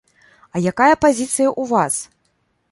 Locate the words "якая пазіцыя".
0.71-1.49